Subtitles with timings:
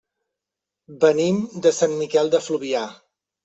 [1.03, 2.87] Venim de Sant Miquel de Fluvià.